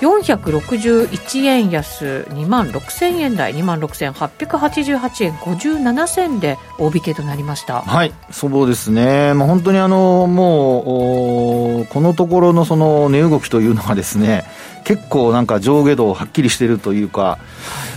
[0.00, 7.82] 461円安2万6000円台2万6888円57銭で大引けとなりました。
[7.82, 14.44] はいそうですね、まあ、本当にあのもうこのところのその値動きというのはですね
[14.84, 17.38] 結構なんか上下動はっきりしているというか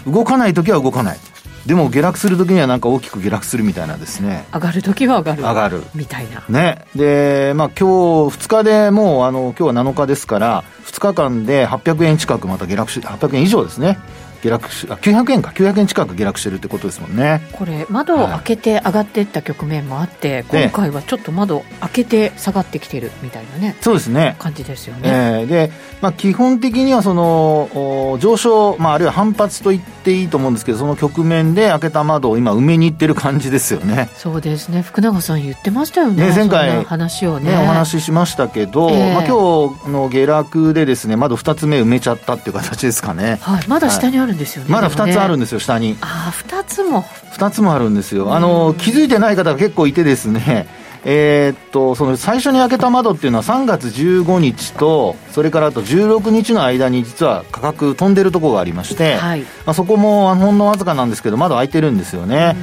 [0.08, 1.20] 動かない時は動かない
[1.66, 4.46] でも下落するときにはなんか大きく下落するみたいなですね。
[4.54, 5.42] 上がるときは上がる。
[5.44, 5.84] 上がる。
[5.94, 6.44] みたいな。
[6.50, 6.86] ね。
[6.96, 14.00] でまあ今日2日でもうあの今日は7日ですから2日間で800円近くまた下落し800円以上ですね
[14.42, 15.52] 下落しあ900円か。
[15.52, 17.42] 900円近く下落してるってことですもんね。
[17.54, 23.76] これ窓を開けて上がっていった局面もあって、はい、今回はちょっと窓開けて下がってきてるみたいなね。
[23.82, 24.36] そうですね。
[24.40, 25.02] 感じですよね、
[25.42, 34.10] えー、で、まあ、基本的にはその上昇、まあ、あるいは反発と言っていいと思うんですけどその局面で開けた窓を今埋めにいってる感じですよね。
[34.16, 34.82] そうですね。
[34.82, 36.30] 福永さん言ってましたよね。
[36.30, 45.98] ね前回話をね、ね、お話ししましたけど、えー、まあ、今日の下落でですね窓2つ目埋めちゃったっていう形ですかね、はい、まだ下にあるんですよね、はい、まだ2つつあるんですよ下に。
[46.02, 47.04] ああ2つも。
[47.34, 48.34] 2つもあるんですよ。
[48.34, 50.68] あの気づいてない方が結構いてですね。
[51.04, 62.56] えー、っとその最初に開けた窓っていうのは3月15日とそれからあと16日の間に実は価格飛んでるところがありまして、はい、まあ、そこもほんのわずかなんですけど窓開いてるんですよね。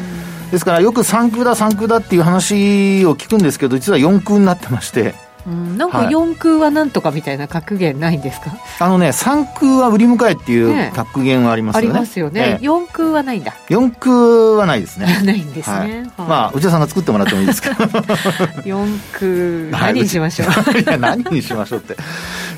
[0.52, 5.14] ですからよく3空だ3空だっていう話を聞くんですけど実は4空になってまして
[5.46, 13.54] うん、なんか4空はなんとかみたいな格言ないんですか、はい、あのね3空は売り迎えっていう格言はありますよね、ねありますよね、え4空はないんだ。
[13.68, 15.06] 4空はないですね。
[15.24, 18.98] ないんですね、はい、まあ内田さんが作ってもらってもいいですか4
[19.70, 21.96] 空何にしましょう、はい、いや何にしましょうって。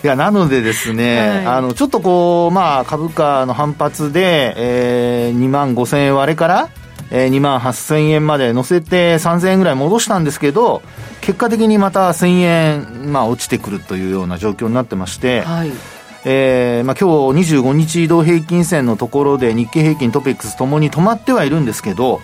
[0.02, 6.68] いやなのでですね、あのちょっとこうまあ株価の反発で、えー、2万5000円割れから
[7.10, 10.82] えー、2万8000円まで乗せて3000円ぐらい戻したんですけど、
[11.20, 15.72] 結果的にまた1000円、まあ、落ちてくるというような状況になってまして、はい、
[16.24, 22.20] えー、まあ、今日25日移動平均線のところで日経平均トピックスともに止まってはいるんですけど、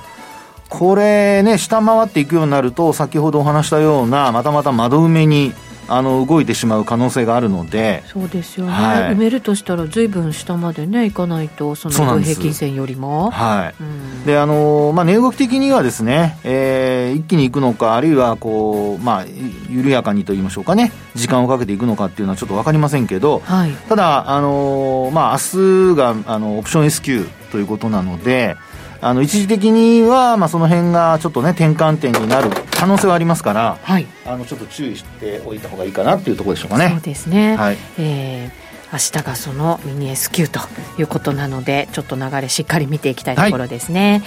[0.69, 5.53] これね、下回っていくようになると、先ほどお話したような、またまた窓埋めに
[5.89, 13.31] あの動いてしまう可能性があるのでそうですよね、はい、埋めるとしたらずいぶん下までねいかないとその平均線よりも。
[13.31, 19.25] はい、うん、であのまあ値動き的にはですね、えー、一気にいくのかあるいはこうまあ
[19.71, 28.57] 緩やかにと言いましょうかね時間をかけていくのかっていうのはちょっと分かりませんけど、はい、ただあのまあ明日があのオプション S q ということなので
[29.01, 36.91] あの一時的には、まあ、その辺がちょっとね転換点になる可能性はありますから、はい、あのちょっと注意しておいた方がいいかなっていうところでしょうかね。
[36.91, 37.79] そうですね、はい。
[37.99, 40.61] えー明日がそのミニ S q と
[40.97, 44.23] いうことなのでちょっと流れしっかり見ていきたいところですね、はい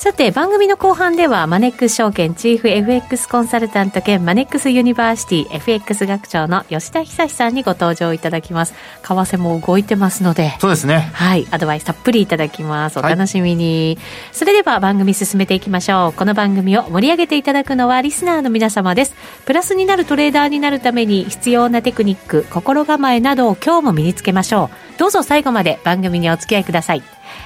[0.00, 8.72] さて番組の後半ではマネックス証券チーフ FX コンサルタント兼マネックスユニバーシティ FX 学長の吉田恒さんにご登場いただきます。
[8.72, 10.56] 為替も動いてますので。
[10.58, 11.10] そうですね。
[11.12, 12.98] はいアドバイスたっぷりいただきます。
[12.98, 16.12] お楽しみに、はい、それでは番組進めていきましょう。
[16.14, 19.14] この番組を盛り上げていただくのはリスナーの皆様です。
[19.44, 24.90] プラスになるトレーダーになるために必要なテクニック心構えなどを今日も身につけましょう。
[25.00, 27.02] どうぞ最後まで番組にお付き合いください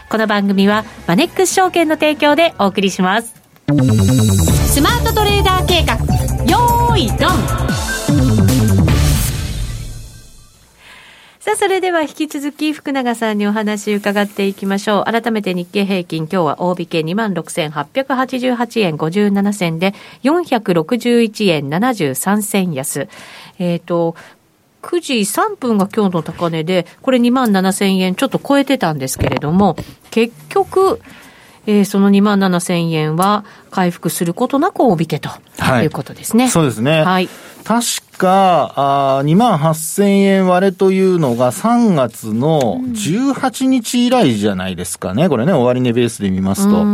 [0.08, 3.34] この番組はマネックス証券の提供でお送りします
[3.66, 5.94] スマートトレーダー計画
[6.44, 7.64] よーいドン
[11.44, 15.12] さあ、それでは引き続き福永さんにお話伺っていきましょう。
[15.12, 19.92] 改めて日経平均、今日は大引け26,888円57銭で、
[20.22, 23.08] 461円73銭安。
[23.58, 24.16] えっ、ー、と、
[24.84, 29.76] 9時3分が今日の高値で、これ2万7000円ちょっと超えてたんですけれども、
[30.10, 31.00] 結局、
[31.66, 35.30] えー、その2万7000円は回復することなく大引けと
[35.82, 36.50] いうことですね。
[36.50, 37.02] そうですね。
[37.02, 37.28] はい。
[37.64, 37.84] 確
[38.18, 45.30] か、あ2万8000円割れというのが3月の18日以来じゃないですかね。
[45.30, 46.84] これね、終値ベースで見ますと。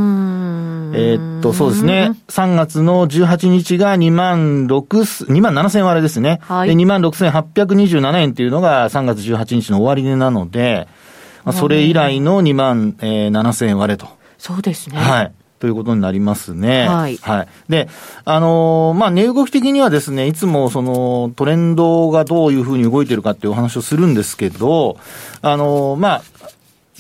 [0.95, 2.13] えー、っと、そうですね。
[2.29, 6.41] 3月の18日が2万6、2万7000割れですね。
[6.43, 10.89] はい、で、2万6827円っていうのが3月18日の終値なので、
[11.45, 14.09] まあ、それ以来の2万、えー、7000円割れと。
[14.39, 14.99] そうですね。
[14.99, 15.33] はい。
[15.61, 16.89] ということになりますね。
[16.89, 17.19] はい。
[17.19, 17.49] はい。
[17.69, 17.89] で、
[18.25, 24.97] あのー、まあ、値動き的にはですね、いつもそのトレンドがどういうふうに動いてるかっていうお話をするんですけど、
[25.43, 26.23] あのー、まあ、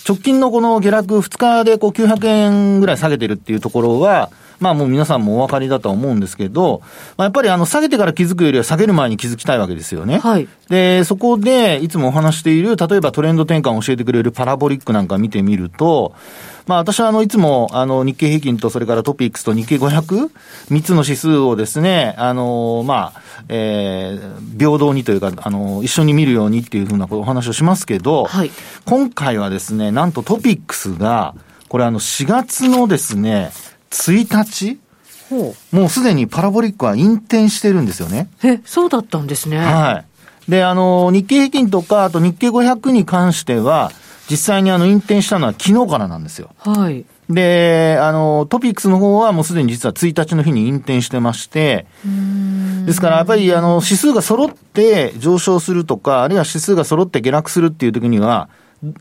[0.06, 4.31] 直近のこの下落2日でこう900円ぐらい下げてるっていうところは、
[4.61, 6.83] まあもう皆さんもお分かりだとは思うんですけど、
[7.17, 10.19] まあ、やっぱりあの下げてから気づくよりは下げる前に気づきたいわけですよね。
[10.19, 10.49] はい。
[10.69, 16.15] で、そこでいつもお話している、例えばトレンド転換を教えてくれるパラボリックなんか見てみると、
[16.67, 28.51] まあ私はあのいつもあの日経平均とそれからトピックスと日経 500?3 つの指数をですね、あの、まあ、えー、平等にというか、あの、一緒に見るようにっていうふうなお話をしますけど、はい。
[28.85, 31.35] 今回はですね、なんとトピックスが、
[31.69, 33.53] これあの4月のですね、
[33.91, 34.79] 1日
[35.29, 38.29] ほもうすでにパラボリックは引転してるんですよね。
[38.43, 38.49] う。
[38.49, 39.59] え、そうだったんですね。
[39.59, 40.05] は
[40.49, 40.51] い。
[40.51, 43.93] で、あの、日経平均とか、あと日経500に関しては、
[44.29, 46.51] 実際にあの、引転したのは昨日からなんですよ。
[46.59, 47.05] はい。
[47.29, 51.87] で、あの、トピックスの方はもうすでに実は1日の日に引転してまして、
[52.87, 58.49] ですからやっぱりあの、指数が揃って上昇するとか、あるいは指数が揃って下落するっていう時には、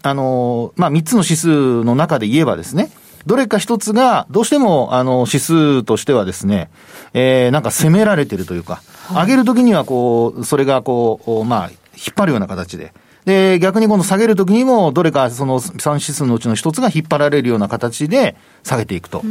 [0.04, 2.92] あの、まあ、3つの指数の中で言えばですね、
[3.30, 6.72] どれか一つが、どうしても、あの、指数としてはですね、
[7.14, 8.82] えー、なんか攻められてるというか、
[9.12, 11.80] 上げるときにはこう、それがこう、まあ、引っ
[12.16, 12.92] 張るような形で。
[13.26, 19.22] で、逆に今度下げるときにも、どれかその3指数のうちの一つが引っ張られるような形で下げていくと。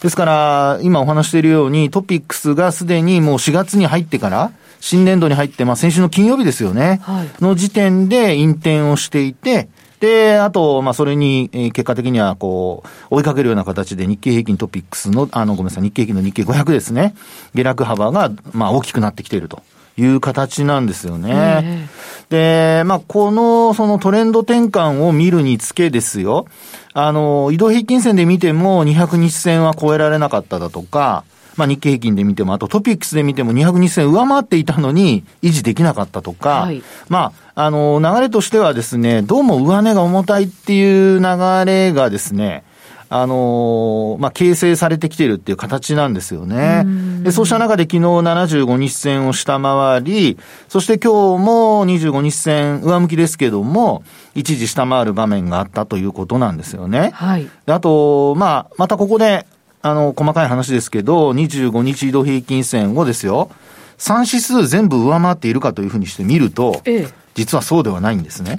[0.00, 7.00] ですから、今お話しているように、トピックスがすでにもう4月に入ってから、新年度に入って、まあ先週の金曜日ですよね。
[7.02, 9.68] はいの時点で引転をしていて、
[10.00, 17.14] で、あと、まあ、それに、えー結果的には、こう、追いかけるような形で日経平均トピックスの、あの、ごめんなさい、日経平均の日経500ですね。
[17.54, 19.62] 下落幅が、まあ、大きくなってきていると
[19.96, 21.88] いう形なんですよね。
[22.28, 26.46] で、まあ、この、そのトレンド転換を見るにつけですよ。
[26.92, 31.24] あの、移動平均線で見ても200日線は超えられなかっただとか、
[31.56, 42.64] まあ、日経平均で見ても、あとトピックスで見ても200日線上回っていたのに維持できなかったとか、はいまあ、あの、流れとしてはですね、どうも上値が重たいっていう流れがですね、
[43.10, 46.84] あのまあ、形成されてきているっていう形なんですよね。
[47.22, 50.36] で、そうした中で昨日75日線を下回り、
[50.68, 54.02] そして今日も25日線上向きですけども、
[54.34, 57.12] 一時下回る場面があったということなんですよね。
[57.14, 57.48] はい。
[57.66, 59.46] であと、まあ、またここで、
[59.86, 63.50] あの、細かい話ですけど、25日移動平均線をですよ、
[63.98, 67.08] 3指数全部上回っているかというふうにして見ると、ええ。
[67.34, 68.56] 実はそうではないんですね。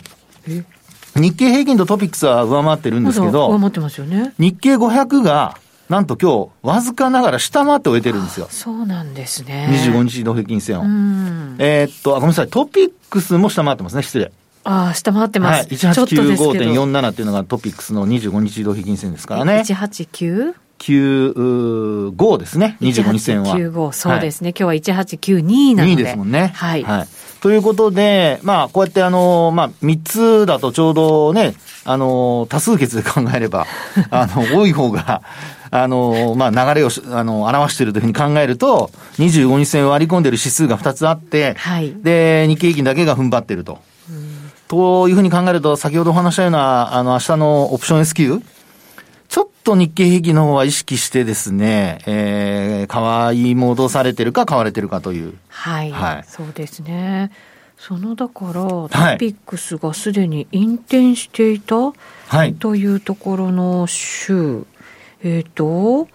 [0.47, 0.63] え
[1.15, 4.35] 日経平均とトピックスは上回ってるんですけど、回ってますよね。
[4.37, 5.57] 日経500が、
[5.89, 8.47] なんと今日、わずかながら下回って終えてるんですよ。
[8.51, 9.67] そうなんですね。
[9.83, 10.83] 25日移動平均線を。
[10.83, 11.55] うん。
[11.57, 14.31] えーっと、あごめんなさい、トピックスも下回ってますね、失礼。
[14.63, 15.63] ああ、下回ってまはい。
[15.63, 15.75] す。
[15.75, 16.51] ちょっとですけど。
[16.51, 19.63] 1895.47っていうのがトピックスの25日移動平均線ですからね。
[19.65, 20.53] 189?
[20.79, 23.55] 95ですね、25日線は。
[23.55, 24.49] 1895そうですね。
[24.49, 26.01] 今日は1892なの2で。
[26.01, 26.51] 位ですもんね。
[26.55, 26.85] はい。
[27.41, 33.67] ということで、まあ、こうやってあの、まあ、3つだとちょうどね、あの、多数決で考えれば、
[34.09, 35.21] あの、多い方が、
[35.69, 38.89] あの、まあ、流れをし、あの、表しているというふうに考えると、
[39.19, 43.79] 25日線を割り込んでいる指数が2つあって、はいで、日経平均だけが踏ん張っていると。
[44.67, 48.41] というふうに考えると、先ほどお話したような、あの、明日のオプション S q
[49.27, 55.33] ちょっと日経平均の方は意識してですね、えー、買い戻されてるか買われてるかという。
[55.47, 57.31] はい、はいそうですね。
[57.77, 61.75] そのだから、トはいピックスがすでに引転していた、
[62.27, 62.53] はい。
[62.55, 64.65] というところの週、
[65.23, 66.07] えっ、と、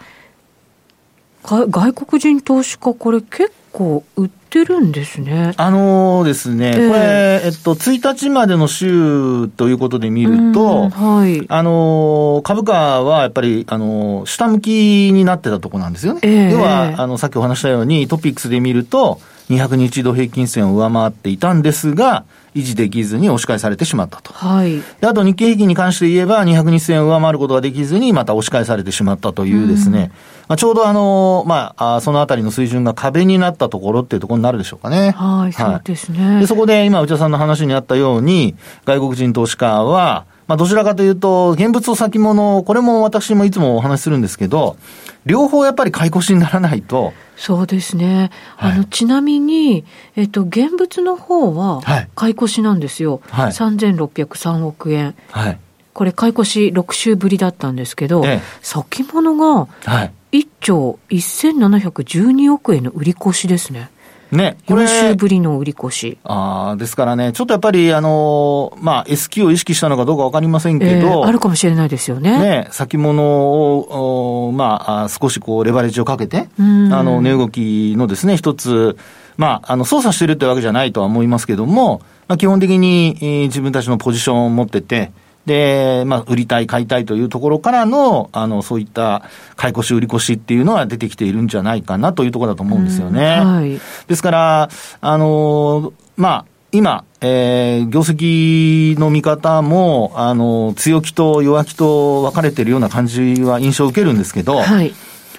[1.43, 5.53] か外国人投資家、これ結構売ってるんですね。
[5.57, 7.01] あのーですね、ええこれ、
[7.47, 11.45] えっと、1日までの週ということで見るうんと、はい。
[11.49, 16.21] あのー株価はやっぱり、あのー下向きになってたとこなんですよね。
[16.25, 24.33] ええ要は、あの、さっきお話したように、トピックスで見ると、200日移動平均線を上回っていたんですが、維持できずに押し返されてしまったと。
[24.33, 24.81] はい。
[25.01, 30.11] で、あと日経平均に関して言えば、200日線を上回ることができずに、また押し返されてしまったというですね、
[30.49, 35.13] まあ、ちょうどあの、まあ、あそのあたりの水準が壁になったところっていうところになるでしょうかね。
[35.13, 36.41] はい、そうですね。
[36.41, 44.77] で、そこで今、内田さんの話にあったように、外国人投資家は、まあ、どちらかというと、現物を先物、これも私もいつもお話しするんですけど、
[45.25, 48.33] 両方やっぱり買い越しにならないと、そうですね。
[48.57, 49.85] はいあの、ちなみに、
[50.17, 53.21] えっと、現物の方ははい、買い越しなんですよ。
[53.31, 55.15] はい3603億円。
[55.31, 55.59] はい。
[55.93, 60.41] これ、買い越し6週ぶりだったんですけど、ええ先物がはい。
[60.41, 63.89] 1兆1712億円の売り越しですね。
[64.33, 66.19] ね、これ4週ぶりの売り越し。
[66.25, 72.39] ああ、ですからね、ちょっとやっぱり、あのーまあ、S q を意識したのかどうかわかりませんけえど、えあるかもしれないですよね。
[72.39, 78.97] ね、先物を、おまあ、あ少しこう、レバレッジをかけて、うんあの、値動きのですね、一つ、
[79.37, 85.11] まあ、あの、操作してるってわけじゃないとは思いますけども、まあ、基本的に、えー自分たちのポジションを持ってて、
[85.51, 89.25] で、まあ、売りたい、買いたいというところからの、あの、そういった
[89.57, 93.41] 買い越し、売り越しっていうのは出てきているんじゃないかなというところだと思うんですよね。
[93.41, 104.95] はい、ですから、あの、まあ、今、えー、業績の見方も、あの、強気と弱気と分かれてるような感じは印象を受けるんですけど、はい、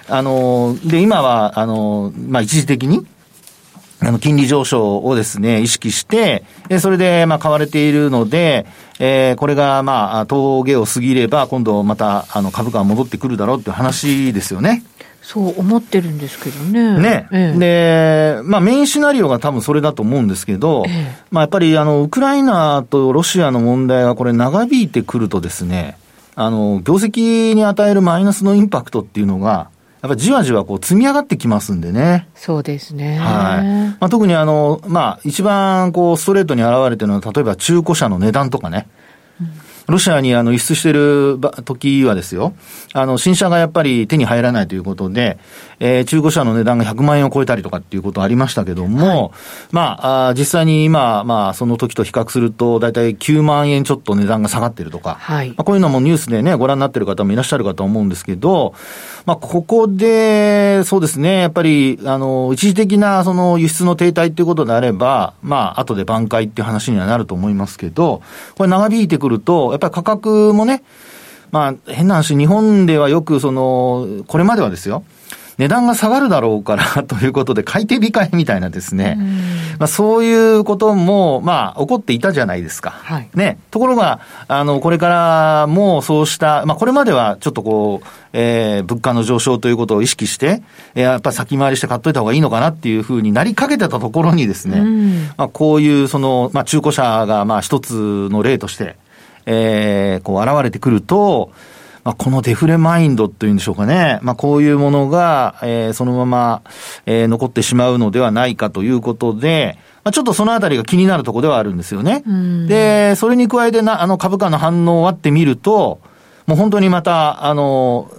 [0.08, 3.06] あの、で、今は、あの、まあ、一時的に、
[4.04, 6.44] あの、金利上昇をですね、意識して、
[6.80, 8.66] それで、まあ、買われているので、
[8.98, 14.82] えー、これが、まあ、峠を過ぎれば、今度また、あの、株価が戻ってくるだろうっていう話ですよね。
[15.22, 16.98] そう思ってるんですけどね。
[16.98, 17.28] ね。
[17.32, 17.58] ええ、
[18.36, 25.96] で、まあメインシナリオが多分それだと思うんですけど、ええ、まあやっぱりあの、ウクライナとロシアの問題がこれ長引いてくるとですね、
[26.34, 29.68] あの、業績に与えるマイナスのインパクトっていうのが、
[30.02, 32.28] やっぱりじわじわこう積み上がってきますんでね。
[32.34, 33.18] そうですね。
[33.18, 33.96] はい。
[34.00, 38.88] まあ、特にあの、まあ、一番こうストレートに現れてるのは、例えば中古車の値段とかね。
[39.86, 42.54] うんロシアにあの輸出してる時はですよ、
[42.92, 45.38] あの、新車がやっぱり手に入らないということで、
[45.80, 49.30] えー、中古車の値段が100万円を超えたりとかっていうことありましたけども、はい、
[49.72, 58.74] まああ、実際に今、まあ、その時と比較すると、だいたい9万円ちょっと値段が下がってるとか、はい、まあ、こういうのもニュースでね、ご覧になってる方もいらっしゃるかと思うんですけど、
[59.26, 68.22] まあ、ここで、そうですね、やっぱり、あの、一時的なその輸出の停滞っていうことであれば、まあ、後で挽回っていう話にはなると思いますけど、
[68.56, 70.82] これ長引いてくると、やっぱり価格もね、
[71.50, 75.04] まあ、変な話、日本ではよく、その、これまではですよ、
[75.58, 79.18] 値段が下がるだろうから ということで、買い手控えみたいなですね、
[79.78, 82.90] まあ、そういうことも、まあ、起こっていたじゃないですか。
[82.90, 83.58] はい、ね。
[83.70, 90.62] ところが、あの、これからもそうした、まあ、これまではちょっとこう、えー、物価の上昇ということを意識して、
[90.94, 94.80] やっぱ先回りして買っといた方がいいのかなっていうふうになりかけてたところにですね、
[95.36, 98.96] まあ、こういうその、まあ、中古車がまあ一つの例として、
[99.46, 101.52] えー、こう現れてくると、
[102.04, 104.18] まあ、このデフレマインドというんでしょうかね。
[104.22, 106.62] まあ、こういうものが、えー、そのまま、
[107.06, 112.24] えー、残ってしまうのではないかということで、まあ、ちょっとそのあたりが気になるところではあるんですよね。
[112.66, 116.00] で、それに加えてな、あの株価の反応を割ってみると、
[116.46, 118.10] もう本当にまた、あの、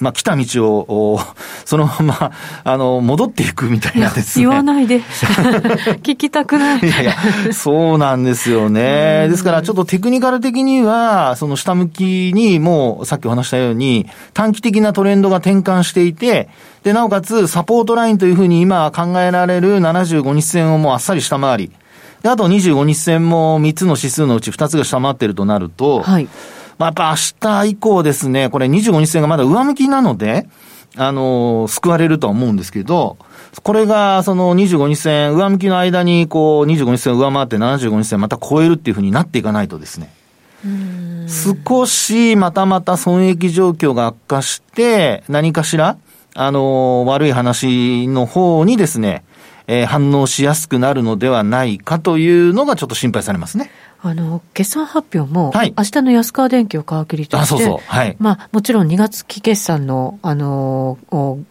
[0.00, 1.20] まあ、来た道を、
[1.64, 2.32] そのまま、
[2.64, 4.44] あの、戻っていくみたいなですね。
[4.44, 5.00] 言わないで。
[6.02, 6.80] 聞きたくない。
[6.80, 7.14] いやいや、
[7.52, 9.28] そうなんですよね。
[9.28, 16.48] ですから、ちょっとテクニカル的には、その下向きに、もう、さっきお話したように、短期的なトレンドが転換していて、
[16.82, 21.72] で、なおかつ、サポートラインというふうに今考えられる75日線をもうあっさり下回り、
[22.22, 26.28] で、あと25日線も3つの指数のうち2つが下回っているとなると、はい。
[26.78, 30.46] まあ、やっぱ明日以降ですね、これ25日線がまだ上向きなので、
[30.96, 33.16] あの、救われるとは思うんですけど、
[33.62, 40.10] これが、その25日線、上向きの間に、こう、25日線を上回って75日線また超えるっていうふうになっていかないとですね、
[41.28, 45.96] 少しまたまた損益状況が悪化して、何かしら、
[46.34, 49.24] あの、悪い話の方にですね、
[49.68, 53.70] えー、反応しやすくなるのではないかというのがちょっと心配されますね。
[54.02, 57.78] あの、決算発表も、はい、明日の安川電機を皮切りとして、あ、そうそう。
[57.86, 58.16] はい。
[58.18, 60.98] まあ、もちろん2月期決算の、あの、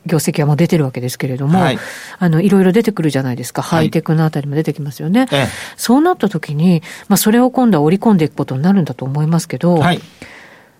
[0.05, 1.79] 業績はもう出てるわけですけれども、はい、
[2.19, 3.61] あの、いろいろ出てくるじゃないですか。
[3.61, 5.25] ハイテクのあたりも出てきますよね。
[5.29, 9.99] はい、そうなった時に、まあ、それを今度は織り込んでいくことになるんだと思いますけど、はい、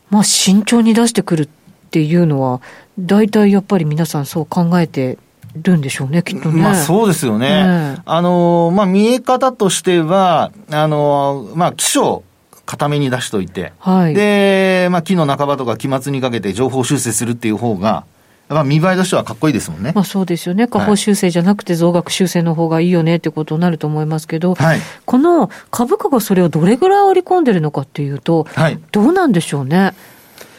[0.09, 1.47] まあ、慎重に出してくるっ
[1.89, 2.61] ていうのは、
[2.99, 5.17] 大体やっぱり皆さんそう考えて
[5.61, 6.61] るんでしょうね、きっとね。
[6.61, 7.49] まあそうですよね。
[7.63, 12.23] ねあの、まあ見え方としては、あの、まあ気象、
[12.65, 18.05] 固めに出しといて、はい、で、まあ期の半ばとか期末にかけて情報修正するっていう方が、
[18.47, 19.91] まあ、見栄えとしてはかっこいいですもんね。
[19.95, 20.67] まあそうですよね。
[20.67, 29.93] 下方修正じゃなくて増額修正の方がいいよねってことになると思いますけど、はい、この株価がそれをどれぐらい織り込んでるのかっていうと、はい、どうなんでしょうね。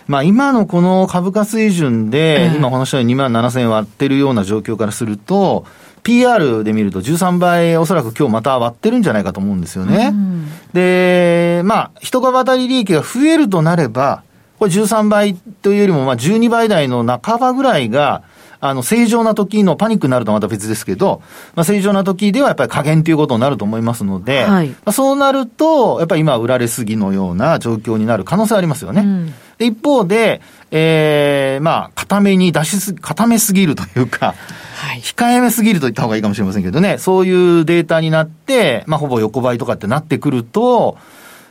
[0.06, 5.66] まあ、今のこの株価水準で、今お話したように2万7000円割ってるような状況からすると、
[6.02, 10.10] PR で見ると13倍、おそらく今日また割ってるんじゃないかと思うんですよね。
[10.12, 14.22] うん、で、まあ、一株当たり利益が増えるとなれば、
[14.60, 18.22] これ13倍というよりも、まあ、12倍台の半ばぐらいが、
[18.60, 21.22] あの、正常な時のパニックになるとまた別ですけど、
[21.56, 29.02] まあ、正常な時ではやっぱり加減ということになると思いますので、はい、まあ、そうなると、やっぱり今売られすぎのような状況になる可能性ありますよね。
[29.02, 34.34] うんで、一方で、ええー、まあ、固めに出しす、固めすぎるというか、
[34.76, 40.98] はい、控えめすぎると言った方がいいかもしれませんけどね、そういうデータになって、まあ、ほぼ横ばいとかってなってくると、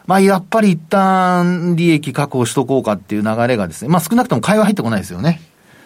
[0.06, 5.42] まあ、やっぱり一旦利益確保しとこうかっていう流れがですね、まあ、少なくとも買いは入ってこないですよね。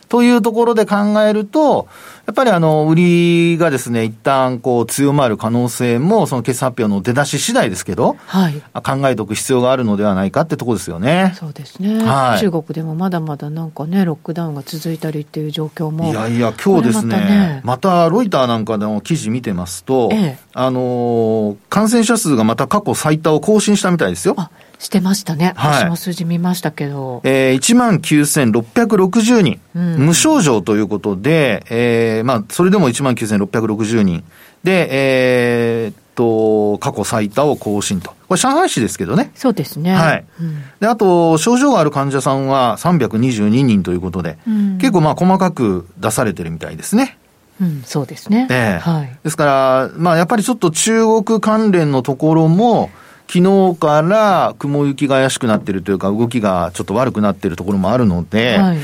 [0.09, 1.87] というところで考えると、
[2.25, 11.33] やっぱりあの、売りがですね、一旦こう強まる可能性も、その決算発表の出だし次第ですけど、はい、考えておく必要があるのではないかってところですよね。
[11.35, 12.03] そうですね。
[12.03, 16.11] はい、中国でもまだまだなんかね、ロックダウンが続いたりっていう状況も。
[16.11, 24.35] いやいや、今日ですね、またねまたロイターなんかの記事見てますと、ええ、あの、感染者数がまた過去最多を更新したみたいですよ。
[24.37, 24.49] あ
[24.79, 25.53] してましたね。
[25.57, 27.21] はい、私も数字見ましたけど。
[27.25, 34.23] えー、19,660人、うん、無症状ということで、えー、まあ、それでも19,660人。
[34.63, 38.11] で、えー、っと、過去最多を更新と。
[38.29, 39.31] これ上海市ですけどね。
[39.35, 39.93] そうですね。
[39.93, 40.25] はい。
[40.39, 47.17] うん、で、あと、症状がある患者さんは322人ということで、うん、結構まあ細かく出されてるみたいですね。
[47.61, 48.47] うん、そうですね。
[48.49, 49.17] えー、はい。
[49.23, 52.89] ですから、まあやっぱりちょっと中国関連のところも、
[53.31, 58.77] 昨日から雲行きが怪しくなっているというか、動きがちょっと悪くなっているところもあるので、はい、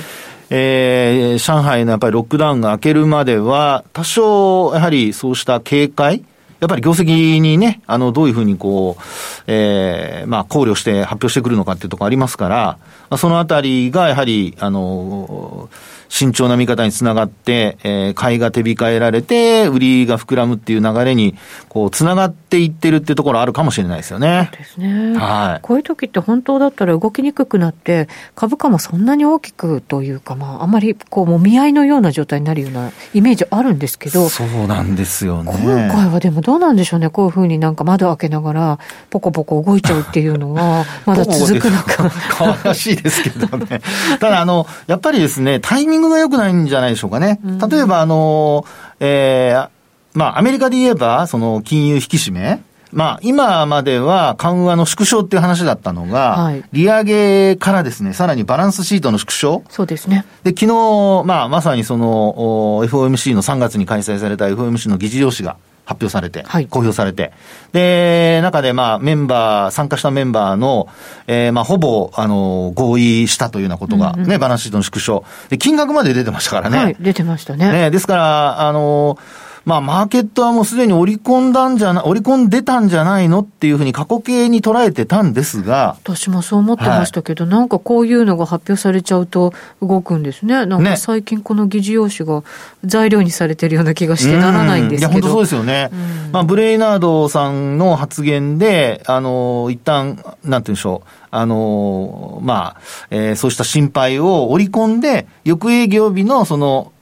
[0.52, 6.24] えー、上海のやっぱりロックダウンが明けるまでは、多少、やはりそうした警戒、
[6.60, 9.04] やっぱり業績にね、あの、どういうふうにこう、
[9.48, 12.78] ええー、まあ、考慮して発表してくるのかっていうところありますから、
[13.10, 15.70] まあ、そのあたりがやはり、あの、
[16.16, 21.36] 慎重な見方につながって、えー、買いが手控えられて、売りが膨らむっていう流れに、
[21.68, 24.50] こう、つながっていってるっていうところあるかもしれないですよね。
[24.58, 25.18] ですね。
[25.18, 25.62] はい。
[25.62, 34.30] こういう時って本当だったら動きにくくなって、株価もそんなに大きくというか、まあ、あまり、こう、もみ合いのような状態になるようなイメージあるんですけど。
[34.30, 35.52] そうなんですよね。
[35.52, 37.10] 今回はでもどうなんでしょうね。
[37.10, 38.80] こういうふうになんか窓開けながら、
[39.10, 42.10] ポコポコ動いちゃうっていうのは、 まだ続くのか。
[42.10, 42.44] か？
[42.46, 43.82] わらしいですけどね。
[44.22, 47.40] ただ、あの、やっぱりですね、タイミングが良くないんじゃないでしょうかね。
[47.70, 48.66] 例えば、あの、
[49.00, 49.70] えー、
[50.14, 52.62] まあ、アメリカで言えば、その、金融引き締め。
[52.96, 59.64] まあ、今までは緩和の縮小っていう話だったのが、はい、利上げからですね、さらにバランスシートの縮小。
[59.70, 60.26] そうですね。
[60.44, 67.32] で、昨日、まあ、まさにその、FOMC の3月に開催された FOMC の議事要旨が、発表されて、はい、公表されて、
[67.72, 70.88] で、中でまあメンバー、参加したメンバーの、
[71.28, 75.24] えー、まあほぼ、あの、合意したというようなことがね、うんうん、バランスシートの縮小。
[75.50, 76.78] で、金額まで出てましたからね。
[76.78, 77.72] はい、出てましたね。
[77.72, 79.18] ね、ですから、あの、
[79.66, 85.98] まあ、マーケットはもうすでに織り込んだんじゃな、織り込んでたんじゃないのっていうふうに過去形に捉えてたんですが。
[86.04, 90.68] 私もそう思ってましたけど、はい、なんかこういうのが発表されちゃうと動くんですね。
[90.68, 92.44] なんか最近この議事要旨が
[92.84, 95.12] 材料にされてるような気がしてならないんですけど。
[95.12, 95.90] いや、本当そうですよね。
[96.32, 101.25] まあ、ブレイナードさんの発言で、あの、一旦、なんて言うんでしょう。
[101.38, 106.94] あのまあ、えー、そうした心配を織り込んで、翌営業日のその、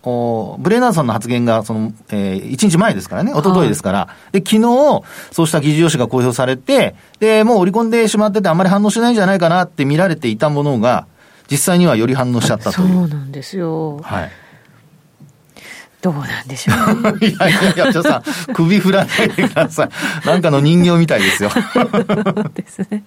[0.59, 11.05] ブレーナーさんの発言が、その、えー、1日前ですからね、一昨日ですから、はい、で、昨日、そうした議事要旨が公表されて、で、もう織り込んでしまってて、あんまり反応しないんじゃないかなって見られていたものが、
[11.51, 12.87] 実際にはより反応しちゃったという。
[12.87, 13.99] そうなんですよ。
[13.99, 14.31] はい。
[16.03, 20.27] どうなんでしょう、い やいやいや、ちょっとさん、 首振らないでください。
[20.27, 21.49] なんかの人形みたいですよ。
[22.53, 23.05] ですね。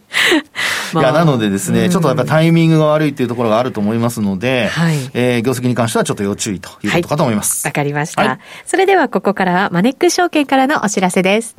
[0.95, 7.67] いや、なのでですね、ちょっとやっぱタイミングが悪いっていうところがあると思いますので、はい、えー、業績に関してはちょっと要注意ということかと思います。
[7.67, 11.55] わ、はい、かりました、はい、それではここからはマネックス証券からのお知らせです。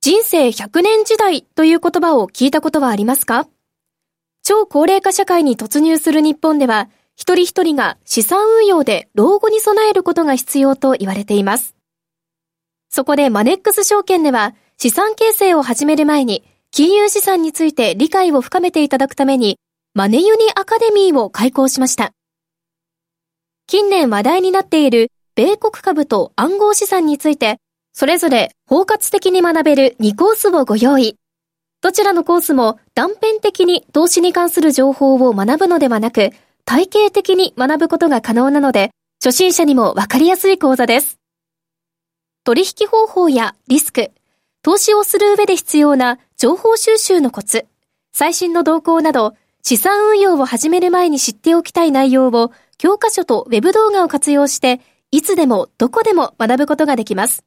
[0.00, 3.46] 人生100年時代という言葉を聞いたことはありますか？
[4.42, 11.74] 超高齢化社会に突入する日本では、一人一人が資産運用で老後に備えることが必要と言われています。
[12.90, 19.58] そこでマネックス証券では資産形成を始める前に金融資産について理解を深めていただくために
[19.94, 22.12] マネユニアカデミーを開講しました。
[23.66, 27.58] 近年話題になっている米国株と暗号資産について
[27.94, 31.16] それぞれ包括的に学べる2コースをご用意。
[31.80, 36.30] どちらのコースも断片的に投資に関する情報を学ぶのではなく、
[36.66, 38.90] 体系的に学ぶことが可能なので、
[39.22, 41.18] 初心者にもわかりやすい講座です。
[42.44, 44.10] 取引方法やリスク、
[44.62, 47.66] 投資をする上で必要な情報収集のコツ、
[48.12, 54.80] 最新の動向など、資産運用を始める前に知っておきたい内容を教科書とウェブ動画を活用して、
[55.12, 57.44] いつでもどこでも学ぶことができます。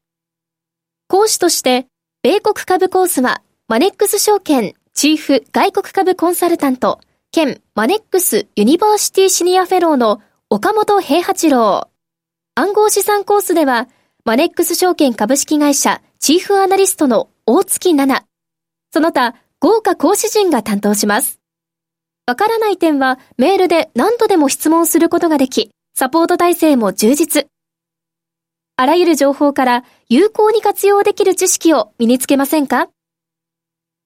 [1.09, 1.87] 講師として、
[2.23, 11.87] 米国株コースは、マネックス証券チーフ外国株コンサルタント、兼マネックスユニバーシティシニアフェローの岡元兵八郎。
[12.55, 13.87] 暗号資産コースでは、
[14.25, 18.25] マネックス証券株式会社チーフアナリストの大槻奈那。
[18.91, 21.39] その他、豪華講師陣が担当します。
[22.25, 27.45] わからない点はメールで何度でも質問することができ、サポート体制も充実。
[28.75, 32.89] あらゆる情報から有効に活用できる知識を身につけませんか？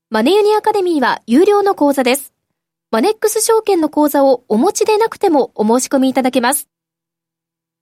[0.09, 2.32] マネユニアカデミーは有料の講座です。
[2.93, 6.69] マネックス証券の口座をお持ちでなくてもお申し込みいただけます。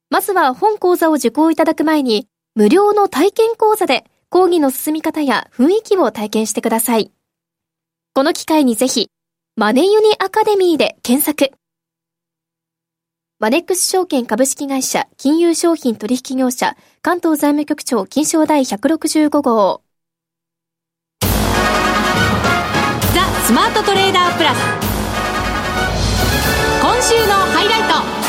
[0.09, 7.11] まずは本講座を受講いただく前に、無料の体験講座で講義の進み方や雰囲気を体験してください。
[8.13, 9.09] この機会にぜひ、
[9.57, 11.51] マネユニアカデミーで検索。
[13.37, 19.81] マネックス証券株式会社金融商品取引業者関東財務局長金賞第165号。
[21.19, 21.27] ザ・
[23.43, 24.90] スマートトレーダープラス。
[26.93, 28.20] 今週のハイライト。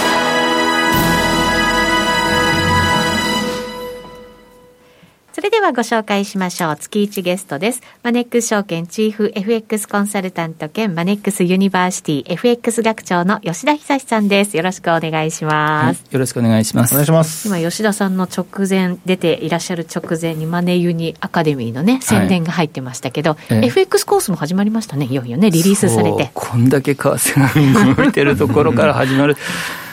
[5.43, 6.77] れではご紹介しましょう。
[6.77, 7.83] 月1ゲストです。
[8.03, 14.57] マネックス証券チーフ FX コンサルタント兼マネックスユニバーシティ FX 学長の吉田恒さんです。
[14.57, 16.95] よろしくお願いします、はい、よろしくお願いします。
[16.95, 17.49] お願いします。
[17.49, 26.31] 今吉田さんの直前、出ていらっしゃる直前にマネユニアカデミーのね、宣伝が入ってましたけど、はい、FX コースも始まりましたね、いよいよね、リリースされて。
[26.35, 29.37] こんだけ為替が動いてるところから始まる。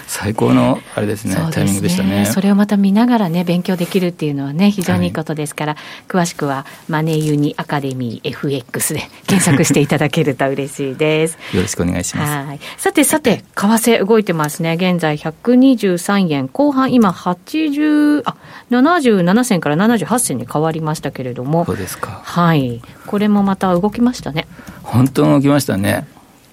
[0.10, 2.26] 最高のあれですね、ねタイミングでしたね。
[2.26, 11.38] それをまた見ながらね、勉強できるっていうのはね、非常にいいことですから、はい、詳しくはマネーユニアカデミー FX で検索していただけると嬉しいです。
[11.54, 12.48] よろしくお願いします。
[12.48, 12.60] はい。
[12.78, 14.74] さてさて、為替動いてますね。
[14.74, 18.36] 現在123円、後半今80、あ、
[18.72, 21.66] 77銭から78銭に変わりましたけれども。
[21.66, 22.22] そうですか。
[22.24, 22.82] はい。
[23.06, 24.48] これもまた動きましたね。
[24.82, 26.08] 本当動きましたね。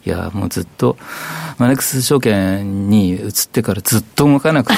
[0.07, 0.97] いや、もうずっと、
[1.59, 4.77] マネックス証券に移ってからずっと動かなくて、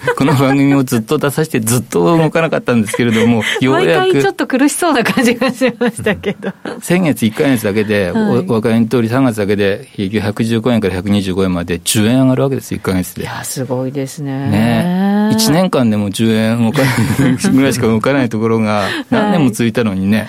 [0.16, 4.00] この番組をずっと出させてずっと動かなかったんですけれども、ようやく。
[4.00, 6.50] 毎回ちょっと苦しそうな感じがしましたけど。
[6.80, 13.22] 先月1か月だけで、はい、お分かりの通り3月だけで、平均115円から125円まで10円上がるわけです1か月で。
[13.22, 14.48] いや、すごいですね。
[14.48, 20.18] ね1年間でも10円動かないぐらいしか動かないところが 何年も続いたのにね。
[20.18, 20.28] はい、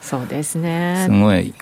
[0.00, 1.04] そうですね。
[1.06, 1.54] すごい。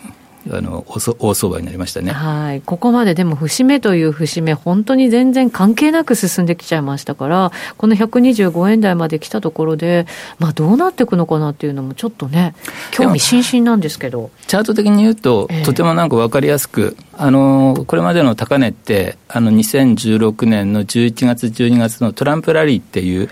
[0.48, 10.07] あの大相場になりましたね、はい、ここまででも節目という節目、本当に全然関係なく進んできちゃいましたから、この125円台まで来たところで、
[10.38, 12.55] まあ、どうなっていくのかなっていうのも、ちょっとね、
[12.90, 14.31] 興味津々なんですけど。
[14.46, 23.29] チャート的に言うと、えー、とてもなんか分かりやすく、あのこれまでの高値って、あの2016年の11月、12月のトランプラリーっていう、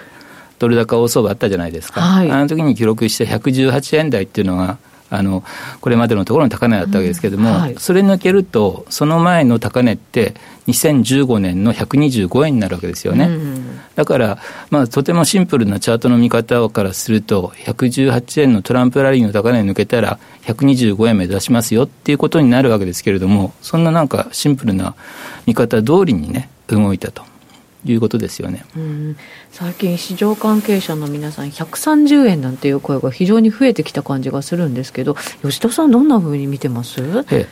[0.58, 4.78] ドル高大相場あったじゃないですか、はい、あの時に記録した118円台っていうのが、
[5.10, 5.42] あの
[5.80, 10.34] これまでのところの高値だったわけですけれども、うんはい、それ抜けると、その前の高値って、
[10.66, 13.24] 2015年の125円になるわけですよね。
[13.24, 14.38] うん、だから、
[14.70, 24.94] まあ、とてもシンプルなチャートの見方からすると、118円のトランプラリーの高値抜けたら、125円目指しますよっていうことになるわけですけれども、そんななんかシンプルな
[25.46, 27.22] 見方通りにね、動いたと。
[27.92, 29.16] いうことですよね、うん、
[29.50, 37.00] 最近、市場関係者の皆さん、130円なんていう声が非常に増えてきた感じがするんですけど、吉田さん、どんなふうに見てます？
[37.00, 37.46] ええ、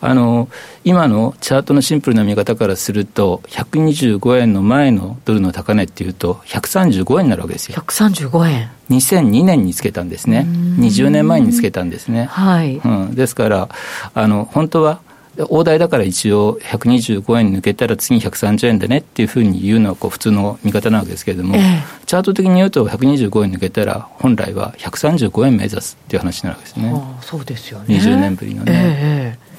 [0.00, 0.48] あの
[0.84, 7.76] 今のチャートのシンプルな見方からすると、125円の前のドルの高値っていうと、135円になるわけですよ。
[7.76, 8.70] 135円。
[8.90, 12.24] 2002年につけたんですね、20年前につけたんですね。
[12.24, 12.76] はい。
[12.84, 13.68] うん、ですから
[14.14, 15.00] あの、本当は
[15.48, 26.92] 大台だから一応125円抜けたら次130円でねっていうふうに言うのはこう普通の見方なわけですけれども、えー、チャート的に言うと125円抜けたら本来は135円目指すっていう話になるわけですね。
[26.94, 28.72] あそうですよね20年ぶりのね。
[28.74, 29.49] えー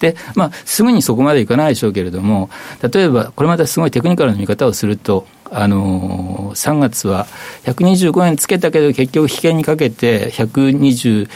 [0.00, 2.50] で、まあ、すぐにそこまでいかないでしょうけれども、
[2.92, 7.26] 例えば、これまたすごいテクニカルな見方をすると、あのー、3月は
[7.64, 11.28] 125円つけたけど、結局、危険にかけて、121、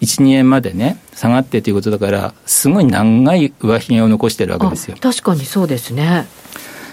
[0.00, 4.96] 2円までね、下がってということだから、すごい長い上髭を残してるわけですよ。
[5.00, 6.26] 確かにそうですね。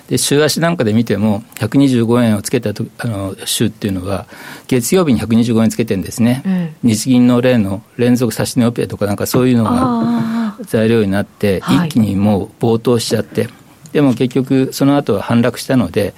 [0.07, 4.27] で週足なんかで見ても、125円をつけたとあの週っていうのは、
[4.67, 13.49] 月曜日に125円つけてるんですね、うん、日銀の例の連続指し値オペとか、なんかそういうのが材料になって、一気にもう暴騰しちゃって、
[13.91, 16.13] でも結局、その後は反落したので、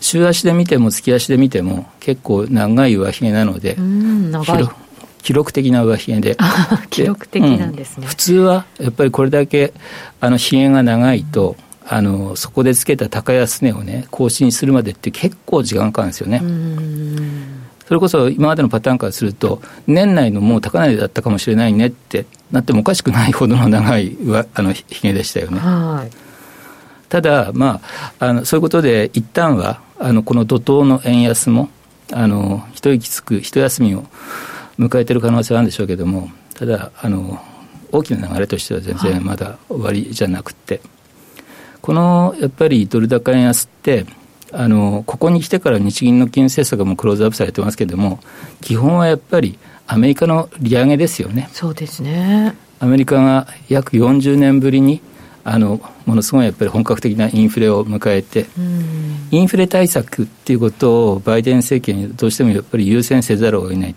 [0.00, 3.76] 週足で見ても月足で見ても、結構長い上髭なので、
[5.22, 6.36] 記録的な上髭で。
[6.90, 9.72] 記録的なんですね、うん、普通はやっぱりこれだけ
[10.20, 16.40] あの髭が長いと、あのそこでつけた高安値をね更新するまでって結構時間かかるんですよね。
[17.90, 24.16] それこそ今までのパターンからすると年内のもう高値だったかもしれないねってなってもおかしくないほどの長い
[24.54, 25.60] あのひげでしたよね。
[27.08, 27.80] ただ、ま
[28.20, 31.68] あ、あのそういうことで一旦はあのこの怒涛の円安も
[32.12, 34.04] あの一息つく一休みを
[34.78, 37.40] 迎えている可能性はあるんでしょうけれどもただあの
[37.90, 40.74] 大きな流れとしては全然まだ終わりじゃなくて。
[40.74, 40.82] はい
[41.80, 44.04] このやっぱりドル高円安って
[44.52, 48.18] あのここに来てから日銀の金融政策もクローズアップされてますけれども
[48.60, 51.48] 基本はやっぱりアメリカの利上げですよね。
[51.52, 55.02] そうですねアメリカが約40年ぶりに
[55.44, 58.46] ああのものすごいやっぱり本格的なインフレを迎えて、
[59.30, 63.94] インフレ対策っていうことをバイデン政権にどうしてもやっぱり優先せざるを得ない。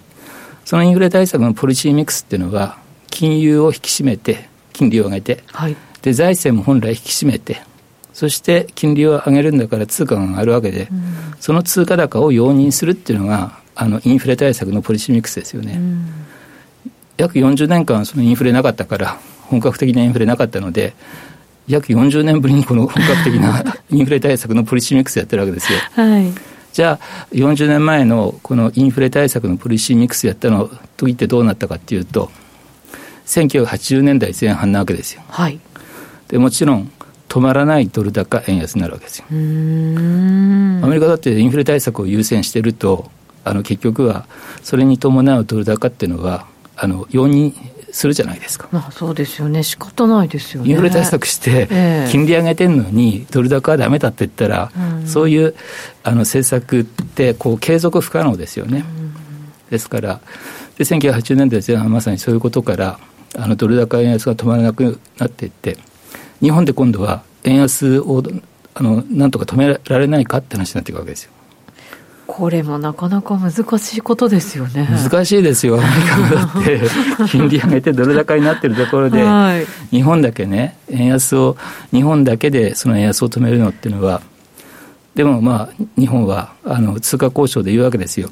[0.65, 2.77] そのインフレ対策のポリシーミックスっていうのは、
[3.09, 7.61] 金融を引き締めて、金利を上げて、はい、で財政も本来引き締めて、
[8.13, 15.73] そして金利を上げるんだから通貨が上がるわけで、うん、その通貨高を容認するっていうのが、あのインフレ対策のポリシーミックスですよね。
[15.73, 16.05] うん、
[17.17, 20.93] 約40年間、そのインフレなかったから、本格的なインフレなかったので、
[21.67, 25.79] 約40年ぶりにこの 本格的な インフレ対策のポリシーミックスやってるわけですよ。
[25.95, 26.31] はい
[26.73, 32.31] じゃあ、40年前のこのインフレ対策のポリシーミックスやったの時ってどうなったかっていうと、
[33.27, 35.21] 1980年代前半なわけですよ。
[35.27, 35.59] はい、
[36.29, 36.91] でもちろん、
[37.33, 39.25] 止まらないドル高円安になるわけですよ。
[39.27, 43.09] アメリカだってインフレ対策を優先してると、
[43.43, 44.27] あの結局は
[44.61, 47.51] それに伴うドル高っていうのは、あの容認
[47.91, 48.69] するじゃないですか。
[48.71, 50.69] まあ、そうですよね、仕方ないですよね。
[50.69, 51.67] インフレ対策して、
[52.11, 55.55] 金利上げてるのに、ドル高はだめだって言ったら、うん、そういう
[56.03, 58.85] あの政策ってこう継続不可能ですよね。
[58.87, 59.13] うん、
[59.71, 60.21] ですから、
[60.77, 62.99] で1980年代前半、まさにそういうことから、
[63.35, 65.79] あのドル高円安が止まらなくなっていって、
[66.43, 68.21] 日本で今度は円安を
[68.73, 71.31] あのなんとか止められないかって話になっていくわけですよ。
[72.27, 74.87] これもなかなか難しいことですよね。
[74.89, 75.77] 難しいですよ。
[75.77, 76.81] アメリカだって、
[77.29, 81.55] 金利上げてドル高になってるところで、はい、日本だけね、円安を、
[81.91, 84.21] 日本だけでその円安を止めるのっていうのは、
[85.15, 88.29] でもまあ、日本はあの通貨交渉で言うわけですよ。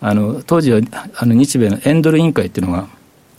[0.00, 0.80] あの当時は
[1.14, 2.88] あの日米の円ドル委員会っていうのが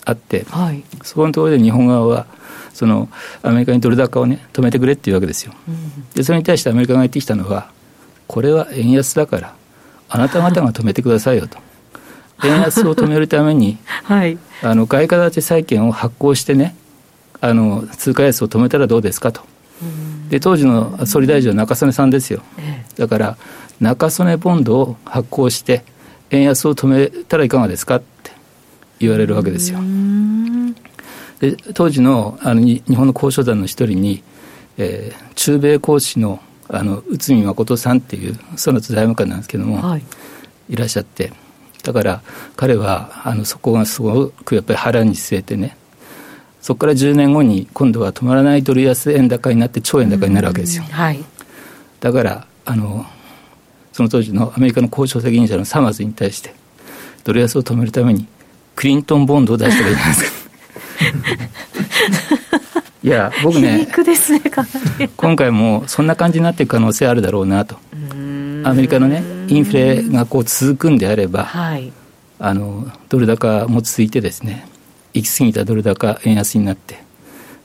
[0.06, 2.28] あって、はい、そこのところで日本側は、
[2.76, 3.08] その
[3.42, 5.54] アメリカにドル高をね、止めてくれっていうわけですよ。
[5.68, 7.72] うん、で、それに対してアメリカが言ってきたのは、
[8.28, 9.56] これは円安だから、
[10.10, 11.58] あなた方が止めてくださいよと。
[12.44, 16.76] 円安を止めるために、 はい、あの外貨建て債券を発行してね、
[17.40, 19.42] あの通貨安を止めたらどうですかと。
[20.30, 22.42] で当時の総理大臣は中曽根さんですよ。
[22.98, 23.38] だから
[23.80, 25.84] 中曽根ボンドを発行して
[26.32, 28.32] 円安を止めたらいかがですかって
[29.00, 29.80] 言われるわけですよ。
[31.39, 34.24] で当時のあの日本の交渉団の一人に、
[34.78, 40.04] えー、中米公使のあの内海誠さんっていうその財務官なんですけども、はい、
[40.69, 41.32] いらっしゃって
[41.84, 42.21] だから
[42.56, 45.78] 彼はあのそこがすごくやっぱり腹に据えてね
[46.62, 51.24] そこから10年後に今度は止まらないドル安円高になって超円高になるわけですよ、はい、
[52.00, 53.06] だからあの
[53.93, 56.56] その当時のアメリカの交渉責任者のサマーズに対して
[57.24, 58.28] ドル安を止めるために
[58.76, 60.44] クリントンボンドを出したらいいじゃないですか
[63.06, 63.88] いや、僕ね、ね
[65.15, 67.78] 今回もそんな感じになっていく可能性あるだろうなと。
[68.63, 71.94] アメリカのね、インフレがこう続くんであれば、はい、
[72.39, 74.68] あのドル高も続いてですね、
[75.13, 76.98] 行き過ぎたドル高、円安になって、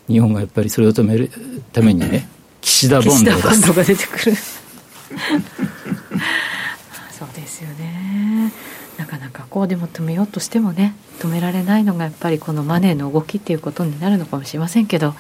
[0.09, 1.31] 日本がやっぱりそれを止める
[1.72, 2.29] ためにね、
[2.61, 3.31] 岸田ボンド。
[3.33, 4.37] が出てくる
[7.18, 8.53] そうですよね。
[8.98, 15.14] なかなかこうでも止めようとしてもね止められないのがやっぱりこのマネーの動きっていうことになるのかもしれませんけど、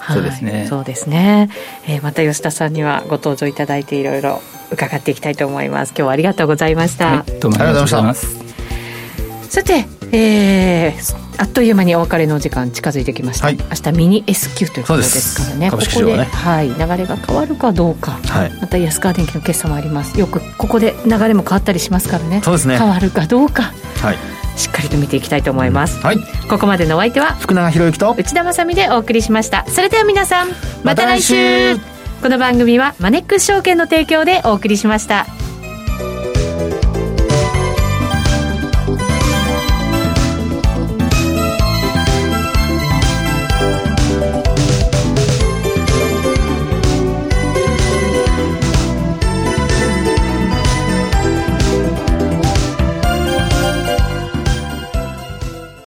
[0.00, 0.66] はい、そうですね。
[0.68, 1.48] そうですね、
[1.86, 5.90] えー、また吉田さんにはご登場いただいていろいろ伺っていきたいと思います。
[5.90, 8.38] 今日はありがとうございました、はい、どうもありがとうございます
[9.48, 20.18] さて、えー、あっという間にお別れの時間近づいてきました、はい、明日ミニ S q ということですからね、ね、ここで、はい、流れが変わるかどうか、はい、また安川電機の決算もあります。
[20.20, 22.42] よくここで流れも変わったりしますからね。
[22.44, 22.78] そうですね。
[22.78, 23.72] 変わるかどうか、
[24.02, 24.16] はい、
[24.58, 26.18] しっかりと見ていきたいと思います、はい、
[26.48, 29.64] ここまでのお相手は福永博之と内田まさでお送りしました。
[29.68, 30.48] それでは皆さん
[30.82, 31.98] また来週,、また来週。
[32.22, 35.26] この番組はマネックス証券の提供でお送りしました。